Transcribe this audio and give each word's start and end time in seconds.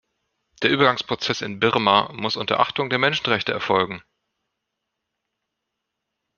Der 0.63 0.71
Übergangsprozess 0.71 1.41
in 1.41 1.59
Birma 1.59 2.11
muss 2.13 2.35
unter 2.35 2.59
Achtung 2.59 2.89
der 2.89 2.97
Menschenrechte 2.97 3.51
erfolgen. 3.51 4.01